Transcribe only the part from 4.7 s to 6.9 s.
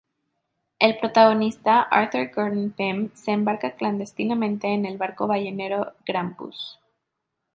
en el barco ballenero "Grampus".